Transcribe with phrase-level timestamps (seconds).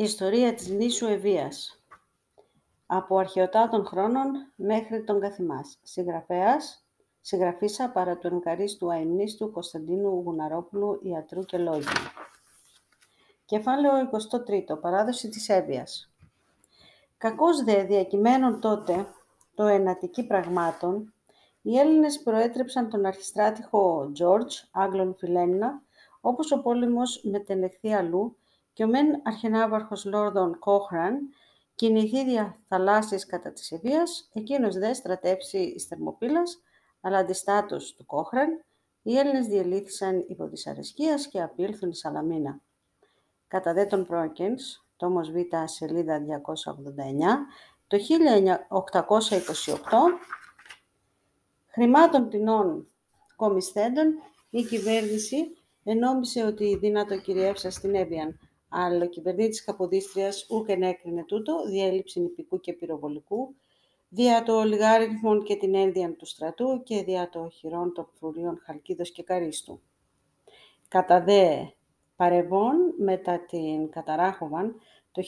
[0.00, 1.82] Ιστορία της νήσου Ευβοίας
[2.86, 5.78] Από αρχαιοτάτων χρόνων μέχρι τον Καθημάς.
[5.82, 6.86] Συγγραφέας,
[7.20, 11.92] συγγραφίσα παρά του ενκαρίστου αημνίστου Κωνσταντίνου Γουναρόπουλου Ιατρού και Λόγιου.
[13.44, 14.78] Κεφάλαιο 23.
[14.80, 16.12] Παράδοση της Εύβοιας.
[17.16, 19.06] Κακώς δε διακειμένων τότε
[19.54, 21.14] το ενατική πραγμάτων,
[21.62, 25.82] οι Έλληνες προέτρεψαν τον αρχιστράτηχο George, Άγγλων Φιλένινα,
[26.20, 28.37] όπως ο πόλεμος μετενεχθεί αλλού
[28.78, 31.18] και ο μεν αρχενάβαρχος Λόρδον Κόχραν
[31.74, 36.62] κινηθεί δια θαλάσσης κατά της Ευβίας, εκείνος δε στρατεύσει εις Θερμοπύλας,
[37.00, 38.64] αλλά αντιστάτως του Κόχραν,
[39.02, 42.60] οι Έλληνες διελήθησαν υπό της αρεσκίας και απήλθουν εις Σαλαμίνα.
[43.48, 47.46] Κατά δε τον Πρόκενς, τόμος Β, σελίδα 289,
[47.86, 50.18] το 1828,
[51.66, 52.88] χρημάτων τεινών
[53.36, 54.14] κομισθέντων,
[54.50, 61.64] η κυβέρνηση ενόμισε ότι δυνατό κυριεύσα στην Εύβοιαν, αλλά ο κυβερνήτης Καποδίστριας ούκ ενέκρινε τούτο,
[61.66, 63.54] διέλειψη νηπικού και πυροβολικού,
[64.08, 69.10] δια το λιγάριθμον και την ένδυαν του στρατού και δια το χειρών των φρουρίων Χαλκίδος
[69.10, 69.80] και Καρίστου.
[70.88, 71.64] Κατά δε
[72.16, 74.74] παρεβών μετά την Καταράχοβαν,
[75.12, 75.22] το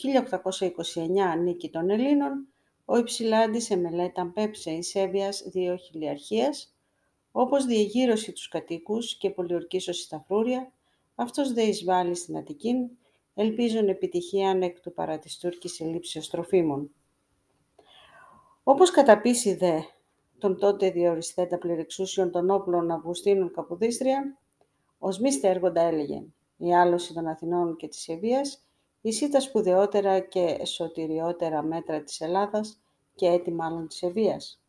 [1.34, 2.48] 1829 νίκη των Ελλήνων,
[2.84, 6.74] ο Υψηλάντης εμελέταν πέψε εις Εύβοιας δύο χιλιαρχίας,
[7.32, 10.72] όπως διεγύρωση τους κατοίκους και πολιορκήσωση στα φρούρια,
[11.14, 12.90] αυτός δε εισβάλλει στην Αττικήν,
[13.34, 16.90] ελπίζουν επιτυχία εκ του παρά της Τούρκης ελλείψεως τροφίμων.
[18.62, 19.80] Όπως καταπίσει δε
[20.38, 24.38] τον τότε διοριστέτα πληρεξούσιον των όπλων Αυγουστίνων Καποδίστρια,
[24.98, 26.24] ως μη στέργοντα έλεγε
[26.56, 28.64] η άλωση των Αθηνών και της Ευβίας,
[29.00, 32.82] ισή τα σπουδαιότερα και σωτηριότερα μέτρα της Ελλάδας
[33.14, 34.62] και έτη μάλλον της Ευβίας.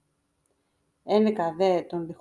[1.04, 2.16] Ένεκα δε των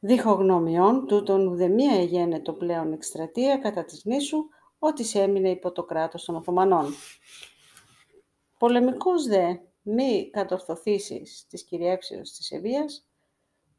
[0.00, 6.24] διχομνομιών, διχογνωμιών, τούτον ουδεμία το πλέον εκστρατεία κατά της νήσου, ότις έμεινε υπό το κράτος
[6.24, 6.94] των Οθωμανών.
[8.58, 13.08] Πολεμικός δε μη κατορθωθήσεις της κυριεύσεως της Ευβίας,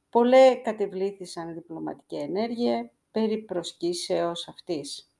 [0.09, 5.13] πολλέ κατεβλήθησαν διπλωματική ενέργεια περί προσκύσεως αυτής.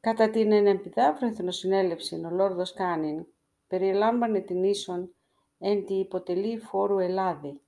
[0.00, 3.26] Κατά την ενεπιδάφρο εθνοσυνέλευση, ο Λόρδος Κάνιν
[3.66, 5.14] περιλάμβανε την ίσον
[5.58, 7.60] εν τη υποτελή φόρου Ελλάδη,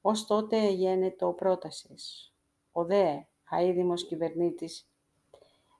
[0.00, 2.32] ως τότε γένετο πρότασης.
[2.72, 3.16] Ο δε,
[3.50, 4.88] αίδημος κυβερνήτης,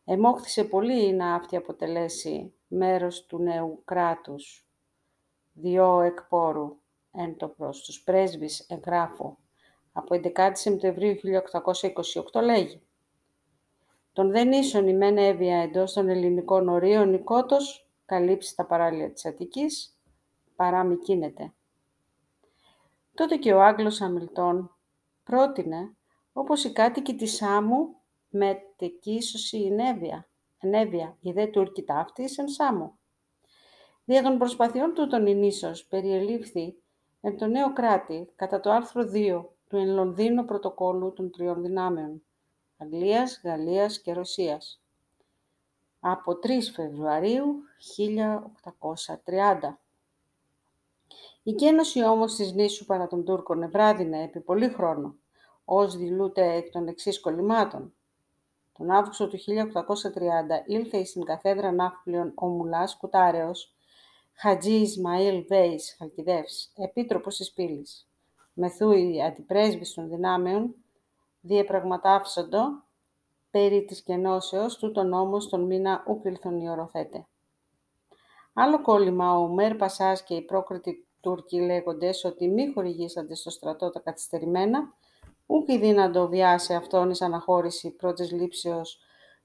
[0.04, 4.66] εμόχθησε πολύ να αυτή αποτελέσει μέρος του νέου κράτους.
[5.52, 6.76] Διό εκπόρου,
[7.12, 9.36] εν το προς τους πρέσβεις εγγράφου,
[9.92, 11.14] από 11 Σεπτεμβρίου
[12.32, 12.82] 1828 λέγει
[14.12, 19.12] «Τον δεν ίσον η μεν έβια εντός των ελληνικών ορίων η κότος καλύψει τα παράλια
[19.12, 19.98] της Αττικής,
[20.56, 21.52] παρά μη κίνεται».
[23.18, 24.76] Τότε και ο Άγγλος Αμιλτών
[25.24, 25.96] πρότεινε,
[26.32, 27.96] όπως οι κάτοικοι της Σάμου,
[28.28, 32.98] με τεκίσωση ενέβεια, ενέβεια, η δε Τούρκη ταύτης εν Σάμου.
[34.04, 36.82] Δια των προσπαθειών του τον Ινίσος περιελήφθη
[37.20, 42.22] εν το νέο κράτη κατά το άρθρο 2 του εν Λονδίνο πρωτοκόλλου των τριών δυνάμεων
[42.76, 44.82] Αγγλίας, Γαλλίας και Ρωσίας
[46.00, 47.62] από 3 Φεβρουαρίου
[47.96, 49.78] 1830.
[51.48, 55.16] Η κένωση όμως της νήσου παρά των Τούρκων ευράδινε επί πολύ χρόνο,
[55.64, 57.94] ως δηλούται εκ των εξής κολλημάτων.
[58.72, 63.74] Τον Αύγουστο του 1830 ήλθε στην καθέδρα ναύπλιων ο Μουλάς Κουτάρεος,
[64.32, 68.08] Χατζή Ισμαήλ Βέης Χαλκιδεύς, επίτροπος της πύλης.
[68.52, 70.74] Μεθού οι αντιπρέσβεις των δυνάμεων
[71.40, 72.62] διεπραγματάυσοντο
[73.50, 77.26] περί της κενώσεως του τον νόμος τον μήνα ούκ ήλθον η οροθέτε.
[78.52, 83.90] Άλλο κόλλημα ο Μέρ Πασάς και οι πρόκριτοι Τούρκοι λέγοντες ότι μη χορηγήσατε στο στρατό
[83.90, 84.94] τα καθυστερημένα,
[85.46, 89.00] ούκ δύνατο βιάσει αυτόν εις αναχώρηση πρώτης λήψεως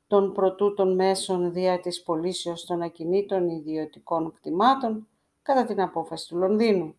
[0.08, 5.08] των πρωτούτων μέσων δια της πωλήσεως των ακινήτων ιδιωτικών κτημάτων
[5.42, 6.96] κατά την απόφαση του Λονδίνου.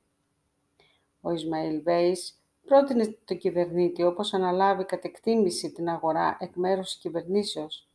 [1.20, 6.96] Ο Ισμαήλ Βέης πρότεινε το κυβερνήτη όπως αναλάβει κατ' εκτίμηση την αγορά εκ μέρους της
[6.96, 7.88] κυβερνήσεως,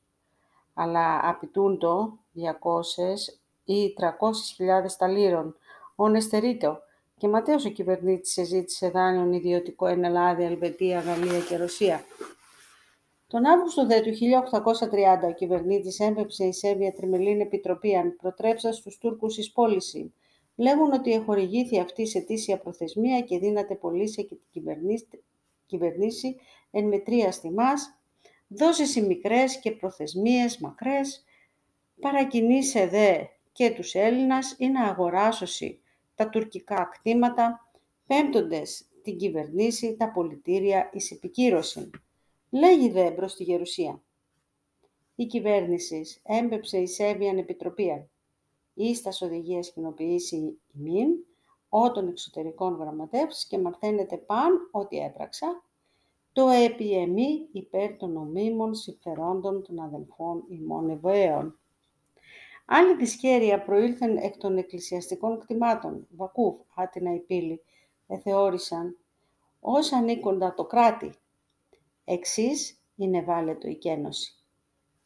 [0.74, 5.56] αλλά απειτούν το 200 ή 300.000 ταλήρων,
[6.02, 6.82] όν εστερείτο,
[7.18, 12.04] και ματέως ο κυβερνήτης εζήτησε δάνειον ιδιωτικό εν Ελλάδα, Ελβετία, Γαλλία και Ρωσία.
[13.28, 14.12] Τον Αύγουστο δε του
[15.24, 20.14] 1830 ο κυβερνήτης έμπεψε η Σέβια Τριμελήν Επιτροπή αν προτρέψα στους Τούρκους εις πώληση.
[20.56, 24.64] Λέγουν ότι εχορηγήθη αυτή σε τήσια προθεσμία και δύναται πωλήσει και την
[25.66, 26.36] κυβερνήσει
[26.72, 28.00] εν μετρία στιμάς,
[28.48, 31.24] δώσεις οι μικρές και προθεσμίες μακρές,
[32.00, 33.18] παρακινήσε δε
[33.52, 35.82] και τους Έλληνας ή να αγοράσωση
[36.20, 37.70] τα τουρκικά κτήματα,
[38.08, 41.90] πέμπτοντες την κυβερνήσει τα πολιτήρια εις επικύρωση.
[42.50, 44.04] Λέγει δε προς τη γερουσία.
[45.16, 48.10] Η κυβέρνηση έμπεψε η Σέβιαν Επιτροπία.
[48.74, 51.10] Ίστας οδηγίας κοινοποιήσει ημίν,
[51.70, 55.64] ό των εξωτερικών γραμματεύς και μαθαίνετε παν ότι έπραξα,
[56.32, 61.60] το επιεμή υπέρ των νομίμων συμφερόντων των αδελφών ημών Εβαίων.
[62.72, 67.62] Άλλη δυσχέρεια προήλθεν εκ των εκκλησιαστικών κτημάτων, Βακούφ, Άτινα η πύλη,
[68.08, 68.98] εθεώρησαν
[69.60, 71.14] ως ανήκοντα το κράτη.
[72.04, 74.34] Εξής είναι βάλετο η κένωση.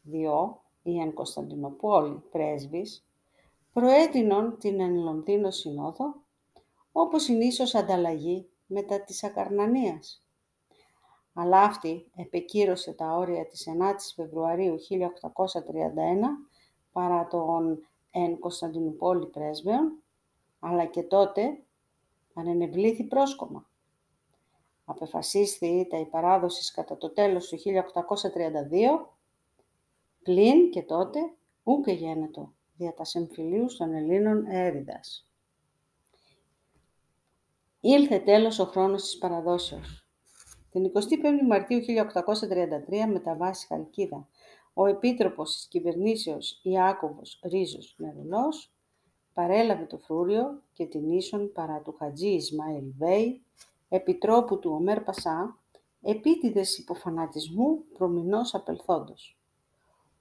[0.02, 3.06] Διό, η εν Κωνσταντινούπολη πρέσβης,
[3.72, 6.14] προέτεινον την εν Λονδίνο Συνόδο,
[6.92, 10.24] όπως είναι ίσως ανταλλαγή μετά της Ακαρνανίας.
[11.32, 16.48] Αλλά αυτή επεκύρωσε τα όρια της 9ης Φεβρουαρίου 1831
[16.94, 20.02] παρά τον εν Κωνσταντινούπολη πρέσβεων,
[20.60, 21.62] αλλά και τότε
[22.34, 23.68] ανενευλήθη πρόσκομα.
[24.84, 29.08] Απεφασίστη τα η παράδοση κατά το τέλος του 1832,
[30.22, 31.18] πλην και τότε
[31.62, 35.28] ούκε γένετο δια τα συμφιλίους των Ελλήνων έριδας.
[37.80, 40.06] Ήλθε τέλος ο χρόνος της παραδόσεως.
[40.70, 44.28] Την 25η Μαρτίου 1833 μεταβάσει Χαλκίδα,
[44.74, 48.72] ο Επίτροπος της Κυβερνήσεως Ιάκωβος Ρίζος Μερουλός
[49.34, 53.42] παρέλαβε το φρούριο και την ίσον παρά του Χατζή Ισμαήλ Βέη,
[53.88, 55.58] επιτρόπου του Ομέρ Πασά,
[56.02, 59.38] επίτηδες υποφανατισμού προμηνός απελθόντος.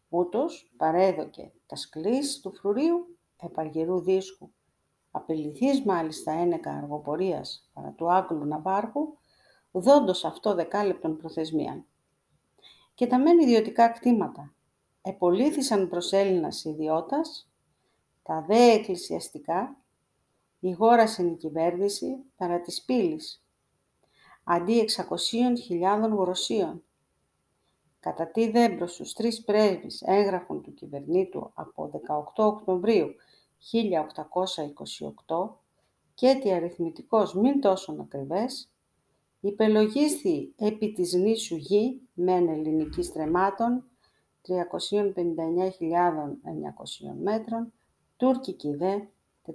[0.09, 4.51] Ούτως παρέδοκε τα σκλής του φρουρίου επαργερού δίσκου,
[5.11, 9.17] απεληθείς μάλιστα ένεκα αργοπορίας παρά του Άγγλου Ναβάρχου,
[9.71, 11.85] δόντος αυτό δεκάλεπτον προθεσμίαν.
[12.93, 14.53] Και τα μεν ιδιωτικά κτήματα
[15.01, 17.49] επολύθησαν προς Έλληνας ιδιώτας,
[18.23, 19.77] τα δε εκκλησιαστικά,
[20.59, 23.43] ηγόρασεν η κυβέρνηση παρά της πύλης,
[24.43, 26.83] αντί 600.000 γροσίων.
[27.99, 33.15] Κατά τι δέμπρος στους τρεις πρέσβεις έγγραφων του κυβερνήτου από 18 Οκτωβρίου
[33.71, 35.57] 1828
[36.13, 38.72] και τι αριθμητικός μην τόσο ακριβές,
[39.47, 43.83] υπελογίσθη επί της νήσου γη μεν ελληνική στρεμάτων
[44.47, 44.53] 359.900
[47.21, 47.73] μέτρων,
[48.17, 48.99] τουρκική δε
[49.45, 49.51] 413.600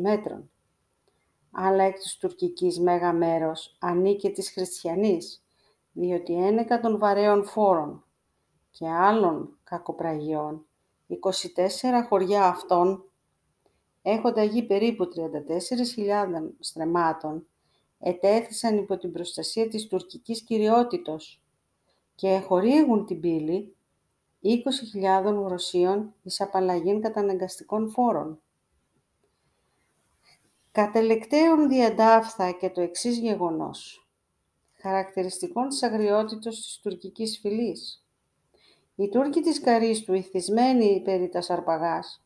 [0.00, 0.50] μέτρων.
[1.50, 5.44] Αλλά εκ της τουρκικής μέγα μέρος ανήκε της χριστιανής,
[5.92, 8.04] διότι ένεκα των βαρέων φόρων
[8.70, 10.66] και άλλων κακοπραγιών,
[11.06, 13.11] 24 χωριά αυτών
[14.02, 17.46] έχοντα γη περίπου 34.000 στρεμάτων,
[17.98, 21.42] ετέθησαν υπό την προστασία της τουρκικής κυριότητος
[22.14, 23.76] και χορήγουν την πύλη
[24.42, 28.40] 20.000 Ρωσίων εις απαλλαγήν καταναγκαστικών φόρων.
[30.72, 34.08] Κατελεκταίων διαντάφθα και το εξής γεγονός,
[34.80, 38.06] χαρακτηριστικών της αγριότητος της τουρκικής φυλής.
[38.94, 42.21] Οι Τούρκοι της Καρίστου, ηθισμένοι περί τα Σαρπαγάς,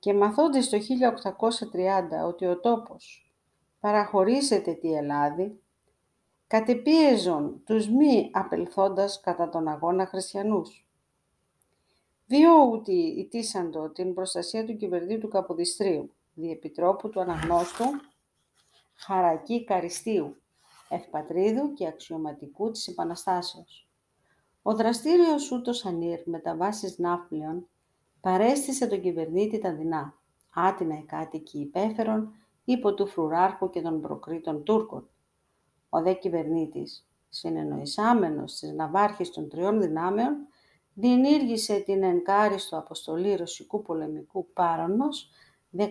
[0.00, 3.32] και μαθώντας το 1830 ότι ο τόπος
[3.80, 5.60] παραχωρήσεται τη Ελλάδη,
[6.46, 10.86] κατεπίεζον τους μη απελθόντας κατά τον αγώνα χριστιανούς.
[12.26, 17.84] Δύο ούτι ητήσαντο την προστασία του κυβερνήτου Καποδιστρίου, διεπιτρόπου του αναγνώστου
[18.94, 20.36] Χαρακή Καριστίου,
[20.88, 23.88] ευπατρίδου και αξιωματικού της Επαναστάσεως.
[24.62, 27.68] Ο δραστήριος ούτως ανήρ με τα βάσεις ναύπλιων
[28.20, 30.14] παρέστησε τον κυβερνήτη τα δεινά,
[30.54, 32.34] άτινα οι κάτοικοι υπέφερον,
[32.64, 35.08] υπό του φρουράρχου και των προκρήτων Τούρκων.
[35.88, 40.36] Ο δε κυβερνήτης, συνεννοησάμενος στις ναυάρχες των τριών δυνάμεων,
[40.94, 45.30] διενήργησε την ενκάριστο αποστολή ρωσικού πολεμικού πάρονος
[45.76, 45.88] 16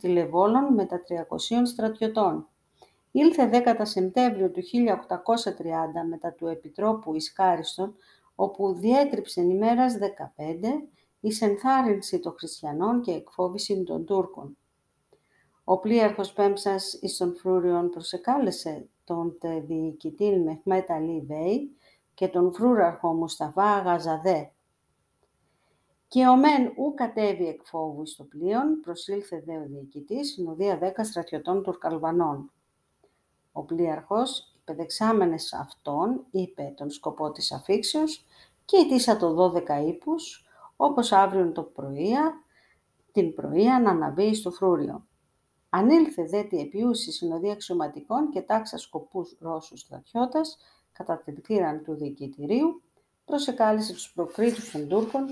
[0.00, 2.48] τηλεβόλων με τα 300 στρατιωτών.
[3.10, 7.94] Ήλθε 10 Σεπτέμβριο του 1830 μετά του Επιτρόπου Ισκάριστον,
[8.34, 10.88] όπου διέτριψε ημέρας 15
[11.20, 14.56] εις ενθάρρυνση των χριστιανών και εκφόβηση των Τούρκων.
[15.64, 21.76] Ο πλοίαρχος Πέμψας εις των Φρούριων προσεκάλεσε τον τε διοικητήν Μεχμέτ Αλή Βέη
[22.14, 24.52] και τον φρούραρχο Μουσταβά Αγαζαδέ.
[26.08, 31.04] Και ο μεν ου κατέβη εκ φόβου στο πλοίον, προσήλθε δε ο διοικητής, συνοδεία δέκα
[31.04, 32.52] στρατιωτών Τουρκαλβανών.
[33.52, 38.24] Ο πλοίαρχος, υπεδεξάμενες αυτόν, είπε τον σκοπό της αφήξεως
[38.64, 40.47] και ητήσα το δώδεκα ύπους,
[40.80, 42.34] όπως αύριο το πρωία,
[43.12, 45.06] την πρωία να αναβεί στο φρούριο.
[45.68, 50.58] Ανήλθε δε τη επιούσης συνοδεία αξιωματικών και τάξα σκοπούς Ρώσους στρατιώτας
[50.92, 52.82] κατά την κτήραν του διοικητηρίου,
[53.24, 55.26] προσεκάλεσε τους προκρίτους των Τούρκων,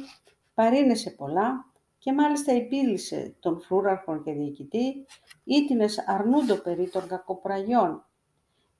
[0.54, 5.06] παρήνεσε πολλά και μάλιστα επίλυσε τον φρούραρχον και διοικητή,
[5.44, 8.04] ήτινες αρνούντο περί των κακοπραγιών.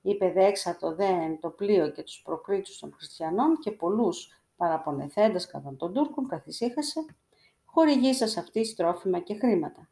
[0.01, 5.93] είπε δέξατο δέν το πλοίο και τους προκρίτους των χριστιανών και πολλούς παραπονεθέντες κατά των
[5.93, 7.05] Τούρκων καθησύχασε,
[7.65, 9.89] χορηγήσας αυτή τρόφιμα και χρήματα.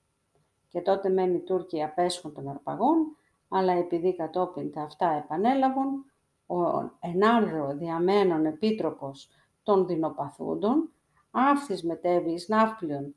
[0.67, 3.17] Και τότε μεν οι Τούρκοι απέσχουν των αρπαγών,
[3.47, 6.05] αλλά επειδή κατόπιν τα αυτά επανέλαβαν,
[6.45, 6.55] ο
[6.99, 9.29] ενάρρο διαμένων επίτροπος
[9.63, 10.89] των δεινοπαθούντων,
[11.31, 13.15] αύθις μετέβη εις ναύπλιον,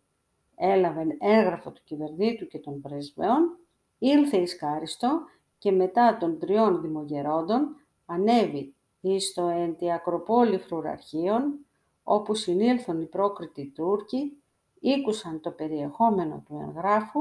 [0.55, 3.59] έλαβε έγγραφο του κυβερνήτου και των πρεσβεών,
[3.99, 5.21] ήλθε εις Κάριστο
[5.59, 7.77] και μετά των τριών δημογερόντων
[8.07, 11.67] ανέβη εις το εν τη Ακροπόλη φρουραρχείων,
[12.03, 14.43] όπου συνήλθον οι πρόκριτοι Τούρκοι,
[14.81, 17.21] ήκουσαν το περιεχόμενο του εγγράφου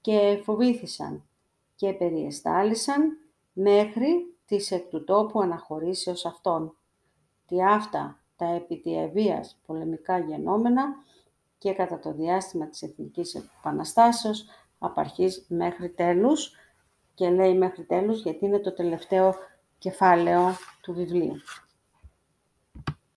[0.00, 1.28] και φοβήθησαν
[1.74, 3.18] και περιεστάλησαν
[3.52, 6.76] μέχρι της εκ του τόπου αναχωρήσεως αυτών.
[7.46, 8.82] Τι αυτά τα επί
[9.66, 10.94] πολεμικά γενόμενα
[11.58, 14.46] και κατά το διάστημα της Εθνικής Επαναστάσεως
[14.78, 16.52] απαρχής μέχρι τέλους
[17.14, 19.34] και λέει μέχρι τέλους γιατί είναι το τελευταίο
[19.78, 21.40] κεφάλαιο του βιβλίου.